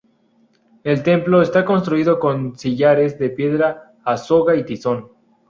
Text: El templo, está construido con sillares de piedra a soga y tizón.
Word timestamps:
El 0.83 1.03
templo, 1.03 1.43
está 1.43 1.63
construido 1.63 2.19
con 2.19 2.57
sillares 2.57 3.19
de 3.19 3.29
piedra 3.29 3.93
a 4.03 4.17
soga 4.17 4.55
y 4.55 4.65
tizón. 4.65 5.11